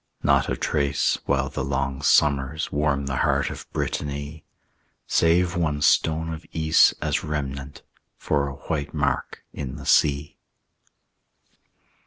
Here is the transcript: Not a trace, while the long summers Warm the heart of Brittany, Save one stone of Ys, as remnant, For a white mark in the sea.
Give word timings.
Not 0.23 0.49
a 0.49 0.57
trace, 0.57 1.19
while 1.27 1.47
the 1.49 1.63
long 1.63 2.01
summers 2.01 2.71
Warm 2.71 3.05
the 3.05 3.17
heart 3.17 3.51
of 3.51 3.71
Brittany, 3.71 4.43
Save 5.05 5.55
one 5.55 5.79
stone 5.83 6.33
of 6.33 6.43
Ys, 6.55 6.95
as 7.03 7.23
remnant, 7.23 7.83
For 8.17 8.47
a 8.47 8.55
white 8.55 8.95
mark 8.95 9.43
in 9.53 9.75
the 9.75 9.85
sea. 9.85 10.39